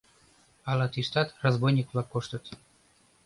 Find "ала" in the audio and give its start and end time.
0.69-0.87